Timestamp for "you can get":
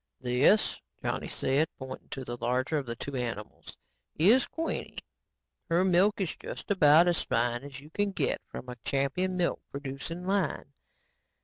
7.79-8.41